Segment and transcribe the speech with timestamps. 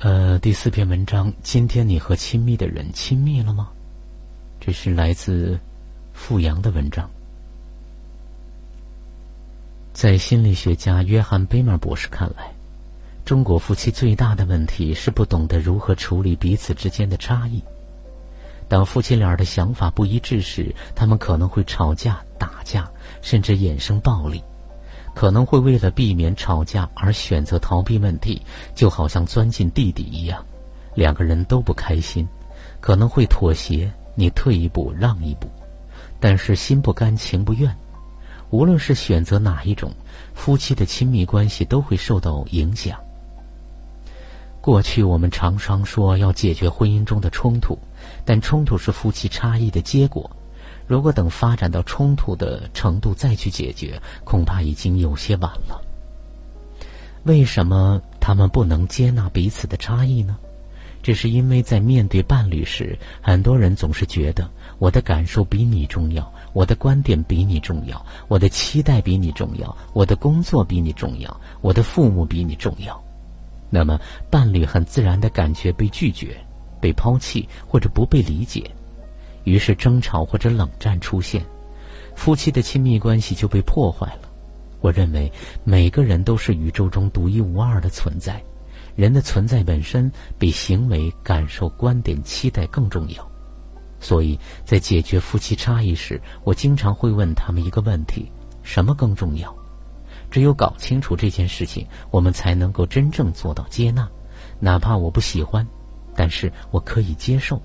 [0.00, 3.70] 呃，第四篇文章，今天你和亲密的人亲密了吗？
[4.60, 5.58] 这是来自
[6.12, 7.08] 富阳的文章。
[9.94, 12.52] 在心理学家约翰·贝曼博士看来，
[13.24, 17.62] 中国夫妻最大的问题是不懂得如何处理彼此之间的差异。
[18.68, 22.90] 当夫妻俩的想法不一致时，他们可能会吵架、打架，
[23.22, 24.42] 甚至衍生暴力。
[25.14, 28.42] 可能会为了避免吵架而选择逃避问题，
[28.74, 30.44] 就好像钻进地底一样，
[30.94, 32.26] 两个人都不开心。
[32.80, 35.48] 可能会妥协，你退一步让一步，
[36.20, 37.74] 但是心不甘情不愿。
[38.50, 39.90] 无论是选择哪一种，
[40.34, 42.98] 夫妻的亲密关系都会受到影响。
[44.60, 47.78] 过去我们常常说要解决婚姻中的冲突，
[48.24, 50.30] 但冲突是夫妻差异的结果。
[50.86, 55.80] 如果等发展到冲突的程度再去解决，恐怕已经有些晚了。
[57.24, 60.36] 为什么他们不能接纳彼此的差异呢？
[61.02, 72.98] 这是因为在面对伴侣时，很多人总是觉得我的感受比你重要，我的观点比你重要，我的期待比你重要，我的工作比你重要，我的父母比你重要。
[73.68, 74.00] 那么，
[74.30, 76.36] 伴侣很自然的感觉被拒绝、
[76.80, 78.70] 被抛弃或者不被理解。
[79.44, 81.44] 于是争吵或者冷战出现，
[82.16, 84.28] 夫妻的亲密关系就被破坏了。
[84.80, 85.30] 我认为
[85.62, 88.42] 每个人都是宇宙中独一无二的存在，
[88.96, 93.26] 人的存在本身比行为、感受、观点、期待更重要。
[94.00, 98.30] 所以在解决夫妻差异时，我经常会问他们一个问题：
[98.62, 99.54] 什么更重要？
[100.30, 104.06] 只有搞清楚这件事情，我们才能够真正做到接纳，
[104.60, 105.66] 哪怕我不喜欢，
[106.14, 107.62] 但是我可以接受。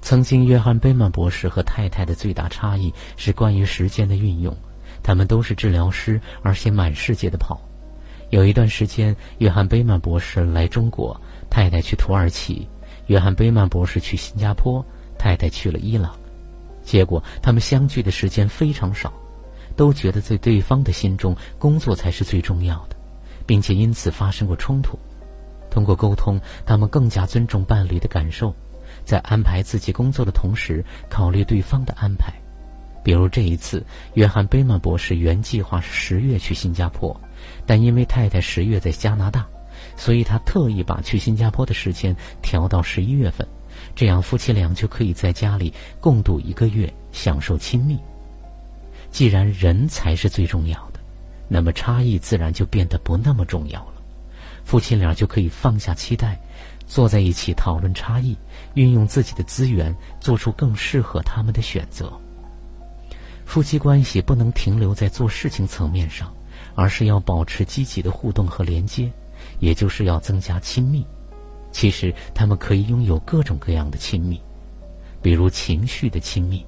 [0.00, 4.56] 曾经，约翰·贝曼博士和太太的最大差异是关于时间的运用。
[5.02, 7.60] 他们都是治疗师，而且满世界的跑。
[8.30, 11.18] 有一段时间，约翰·贝曼博士来中国，
[11.48, 12.66] 太太去土耳其；
[13.06, 14.84] 约翰·贝曼博士去新加坡，
[15.18, 16.14] 太太去了伊朗。
[16.82, 19.12] 结果，他们相聚的时间非常少，
[19.76, 22.96] 都觉得在对方的心中，工作才是最重要的，
[23.46, 24.98] 并且因此发生过冲突。
[25.70, 28.54] 通过沟通，他们更加尊重伴侣的感受。
[29.08, 32.30] 在安排自己工作的同时，考虑对方的安排。
[33.02, 33.82] 比如这一次，
[34.12, 37.18] 约翰·贝曼博士原计划是十月去新加坡，
[37.64, 39.46] 但因为太太十月在加拿大，
[39.96, 43.48] 所以他特意把去新加坡的时间调到十一月份，
[43.96, 47.98] 这样夫妻俩就可以在家里共度一个月，享受亲密。
[49.10, 51.00] 既然人才是最重要的，
[51.48, 54.02] 那么差异自然就变得不那么重要了，
[54.66, 56.38] 夫妻俩就可以放下期待。
[56.88, 58.34] 坐在一起讨论差异，
[58.74, 62.10] 运用自己的资源，做出更适合他们的选择。
[63.44, 66.32] 夫妻关系不能停留在做事情层面上，
[66.74, 69.10] 而是要保持积极的互动和连接，
[69.58, 71.06] 也就是要增加亲密。
[71.70, 74.40] 其实他们可以拥有各种各样的亲密，
[75.20, 76.64] 比如情绪的亲密，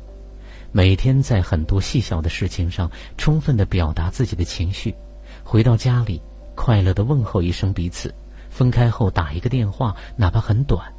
[0.70, 4.94] 每天在很多细小的事情上充分的表达自己的情绪，
[5.42, 6.20] 回到家里
[6.54, 8.14] 快乐的问候一声彼此。
[8.50, 10.93] 分开后打一个电话，哪怕很短，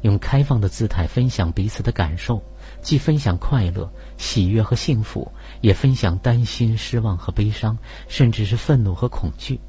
[0.00, 2.42] 用开放的姿态分享彼此的感受，
[2.80, 5.30] 既分享快乐、喜悦和幸福，
[5.60, 7.76] 也分享担心、失望和悲伤，
[8.08, 9.60] 甚至是愤怒和恐惧。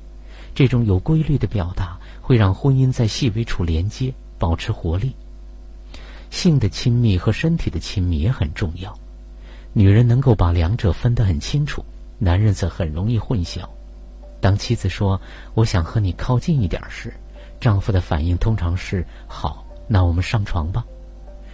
[0.56, 5.16] 这种有规律的表达会让婚姻在细微处连接，保持活力。
[6.30, 8.98] 性的亲密和身体的亲密也很重要，
[9.74, 11.84] 女人能够把两者分得很清楚，
[12.20, 13.62] 男人则很容易混淆。
[14.40, 15.20] 当妻子说
[15.54, 17.14] “我想和你靠近一点”时，
[17.63, 20.85] 丈夫的反应通常是“好，那我们上床吧。”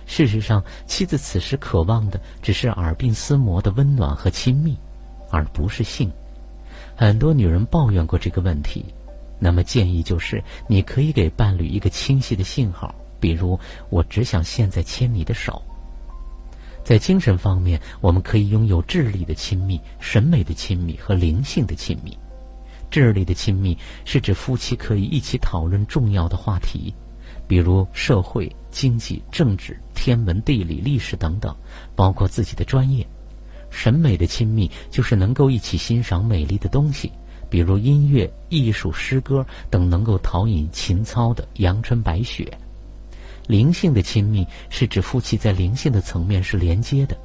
[0.07, 4.75] 事实上，妻子此时渴望的只是耳鬓厮磨的温暖和亲密，
[5.29, 6.11] 而不是性。
[6.95, 8.83] 很多女人抱怨过这个问题。
[9.37, 13.57] 那么，建议就是，你可以给伴侣一个清晰的信号，比如
[13.91, 15.61] “我只想现在牵你的手”。
[16.83, 22.17] 在精神方面，我们可以拥有智力的亲密、审美的亲密和灵性的亲密。
[22.89, 26.94] 智力的亲密是指夫妻可以一起讨论重要的话题，
[27.47, 31.56] 比如社会、经济、政治、天文、地理、历史等等，
[31.95, 33.06] 包括自己的专业。
[33.69, 37.12] 审美的亲密就是能够一起欣赏美丽的东西，
[37.50, 42.51] 比如音乐、艺术、诗歌等能够陶冶情操的阳春白雪。
[43.45, 47.15] 灵性的亲密是指夫妻在灵性的层面是连接的，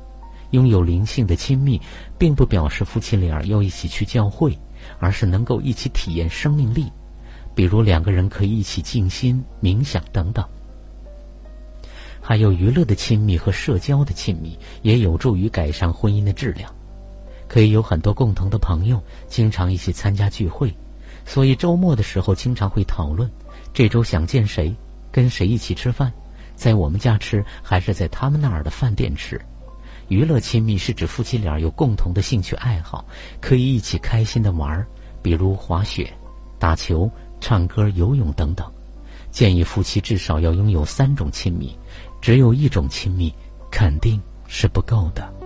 [0.50, 1.80] 拥有灵性的亲密，
[2.18, 4.58] 并不表示夫妻俩要一起去教会。
[4.98, 6.90] 而是能够一起体验生命力，
[7.54, 10.44] 比如两个人可以一起静心、冥想等等。
[12.20, 16.72] 还有娱乐的亲密和社交的亲密，也有助于改善婚姻的质量。
[17.46, 20.74] 可以有很多共同的朋友，经常一起参加聚会，
[21.26, 23.30] 所以周末的时候经常会讨论
[23.74, 24.74] 这周想见谁，
[25.12, 26.10] 跟谁一起吃饭，
[26.56, 29.38] 在我们家吃还是在他们那儿的饭店吃。
[30.08, 33.04] 娱乐亲密是指夫妻俩有共同的兴趣爱好，
[33.40, 34.86] 可以一起开心的玩，
[35.22, 36.12] 比如滑雪、
[36.58, 37.10] 打球、
[37.40, 38.70] 唱歌、游泳等等。
[39.30, 41.76] 建议夫妻至少要拥有三种亲密，
[42.20, 43.34] 只有一种亲密
[43.70, 45.43] 肯定是不够的。